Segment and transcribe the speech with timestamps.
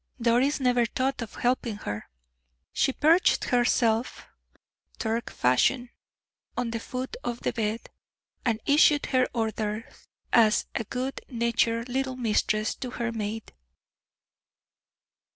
[0.19, 2.09] Doris never thought of helping her.
[2.73, 4.25] She perched herself,
[4.97, 5.91] Turk fashion,
[6.57, 7.81] on the foot of the bed,
[8.43, 13.53] and issued her orders as a good natured little mistress to her maid.